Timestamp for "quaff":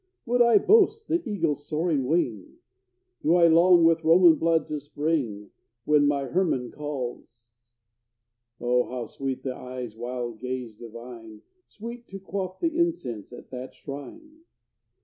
12.19-12.59